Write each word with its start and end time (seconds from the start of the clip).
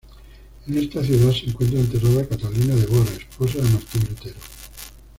En 0.65 0.75
esta 0.79 1.03
ciudad 1.03 1.31
se 1.31 1.45
encuentra 1.51 1.79
enterrada 1.79 2.27
Catalina 2.27 2.73
de 2.73 2.87
Bora, 2.87 3.11
esposa 3.19 3.59
de 3.61 3.69
Martín 3.69 4.01
Lutero. 4.09 4.39